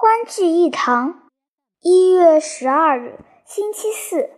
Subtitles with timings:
[0.00, 1.22] 欢聚一堂。
[1.82, 4.30] 一月十二日，星期四。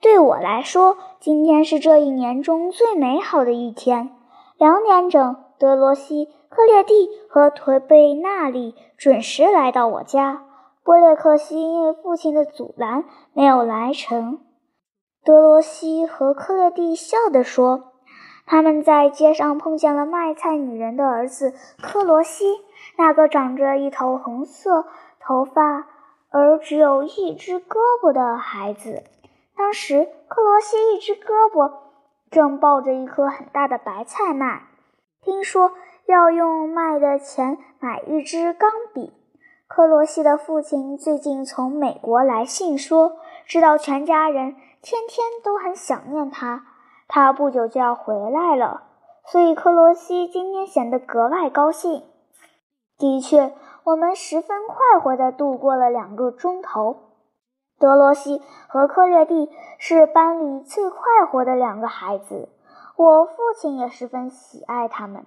[0.00, 4.10] 对我来说，今天是这一年中最美好的一天。
[4.58, 10.44] 两点整，德罗西、克列蒂和颓贝纳里准时来到我家。
[10.84, 14.38] 波列克西因为父亲的阻拦没有来成。
[15.24, 17.90] 德罗西和克列蒂笑着说
[18.46, 22.44] ：“他们在街上碰见了卖菜女人的儿子克罗西，
[22.96, 24.86] 那个长着一头红色
[25.28, 25.86] 头发
[26.30, 29.04] 而只有一只胳膊的孩子。
[29.54, 31.70] 当时克罗西一只胳膊
[32.30, 34.62] 正抱着一颗很大的白菜卖，
[35.20, 35.72] 听说
[36.06, 39.12] 要用卖的钱买一支钢笔。
[39.66, 46.64] 克罗西的父亲最近从美国来信说，知道全家人。”天天都很想念他，
[47.08, 48.84] 他不久就要回来了，
[49.26, 52.04] 所以克罗西今天显得格外高兴。
[52.96, 53.52] 的确，
[53.88, 56.96] 我们十分快活地度过了两个钟头。
[57.78, 60.98] 德罗西和克列蒂是班里最快
[61.30, 62.50] 活的两个孩子，
[62.96, 65.24] 我父亲也十分喜爱他们。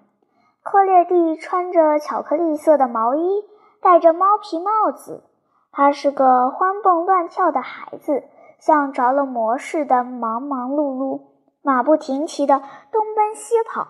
[0.62, 3.44] 克列蒂穿着巧克力色的毛衣，
[3.82, 5.24] 戴着猫皮帽子，
[5.72, 8.24] 他是个欢蹦乱跳的孩子。
[8.60, 11.22] 像着了魔似的忙忙碌碌，
[11.64, 12.60] 马不停蹄地
[12.92, 13.88] 东奔西跑。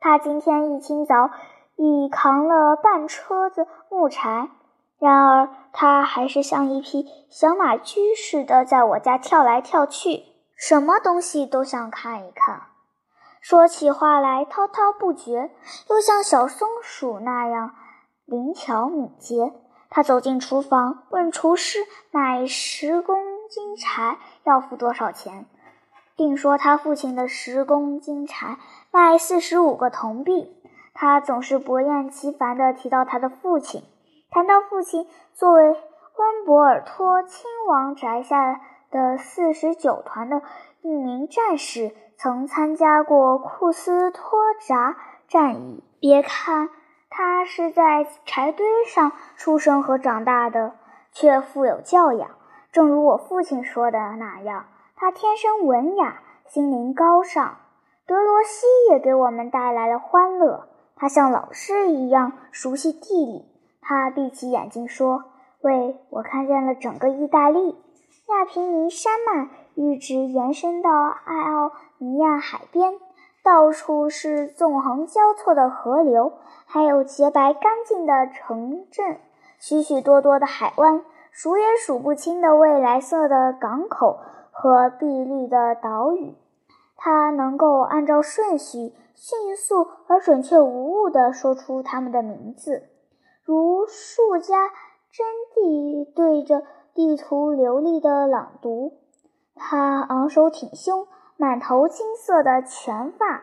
[0.00, 1.30] 他今天一清早
[1.76, 4.50] 已扛了半车子木柴，
[4.98, 10.24] 然而他还是像一匹小马驹似的在我家跳来跳去，
[10.56, 12.62] 什么东西都想看一看，
[13.40, 15.50] 说起话来滔滔不绝，
[15.90, 17.74] 又像小松鼠那样
[18.24, 19.52] 灵巧敏捷。
[19.90, 21.78] 他走进厨房，问厨师
[22.10, 23.32] 买十公。
[23.52, 25.44] 斤柴要付多少钱？
[26.16, 28.56] 并说他父亲的十公斤柴
[28.90, 30.56] 卖四十五个铜币。
[30.94, 33.82] 他总是不厌其烦地提到他的父亲，
[34.30, 40.42] 谈到父亲作为温博尔托亲王宅下的四十九团的
[40.82, 44.96] 一名战士，曾参加过库斯托扎
[45.26, 45.82] 战役。
[45.98, 46.68] 别看
[47.08, 50.74] 他是在柴堆上出生和长大的，
[51.12, 52.30] 却富有教养。
[52.70, 57.56] 正如我父亲说的那样，他天生文雅，心灵高尚。
[58.06, 60.68] 德罗西也给我们带来了欢乐。
[61.02, 63.44] 他像老师一样熟悉地理。
[63.80, 65.24] 他闭起眼睛说
[65.60, 67.70] ：“喂，我看见了整个意大利，
[68.28, 72.94] 亚平宁山脉一直延伸到爱奥尼亚海边，
[73.42, 76.34] 到处是纵横交错的河流，
[76.66, 79.18] 还有洁白干净的城镇，
[79.58, 81.02] 许许多多的海湾。”
[81.32, 84.20] 数也数不清的蔚蓝色的港口
[84.52, 86.36] 和碧绿的岛屿，
[87.04, 92.84] 他能够按照顺序迅速而准确无误地说出他们的名字，
[93.44, 94.68] 如数家
[95.10, 96.62] 真地对着
[96.94, 99.00] 地图流利地朗读。
[99.56, 103.42] 他昂首挺胸，满头金色的全发，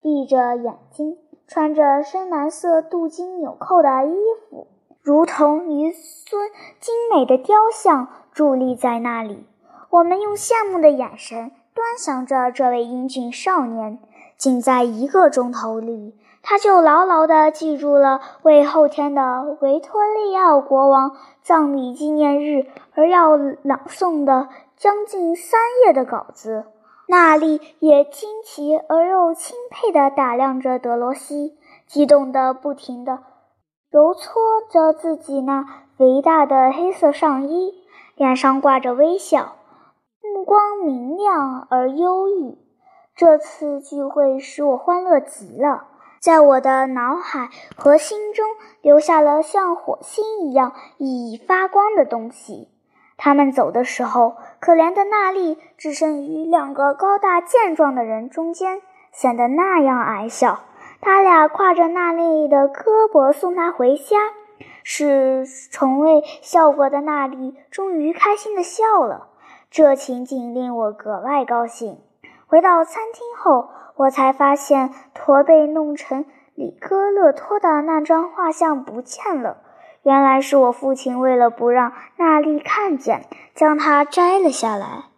[0.00, 4.16] 闭着眼睛，穿着深蓝色镀金纽扣的衣
[4.48, 4.68] 服。
[5.02, 9.46] 如同一尊精美的雕像伫立在那里，
[9.90, 13.98] 我们用羡慕的眼神端详着这位英俊少年。
[14.36, 24.48] 仅在一个钟头里，他就牢牢地记住了为后天的维托利奥国王葬礼纪念日而要朗诵的
[24.78, 26.64] 将近三页的稿子。
[27.06, 33.18] 娜丽也惊奇而又钦佩地打量着德罗西，激动得不停地。
[33.90, 35.66] 揉搓着自己那
[35.98, 37.74] 肥大的黑色上衣，
[38.14, 39.56] 脸上挂着微笑，
[40.50, 42.58] 光明亮而忧郁。
[43.14, 45.84] 这次聚会使我欢乐极了，
[46.18, 48.44] 在我的脑海和心中
[48.82, 52.68] 留下了像火星一样熠熠发光的东西。
[53.16, 60.62] 他们走的时候，可怜的娜丽置身于两个高大健壮的人中间，显得那样矮小。
[61.00, 64.18] 他俩挎着娜丽的胳膊送她回家，
[64.82, 69.28] 使从未笑过的娜丽终于开心地笑了。
[69.70, 72.00] 这情景令我格外高兴。
[72.48, 76.24] 回到餐厅后，我才发现驼背弄成
[76.56, 79.58] 里戈勒托的那张画像不见了。
[80.02, 85.09] 原来是我父亲为了不让娜丽看见，将它摘了下来。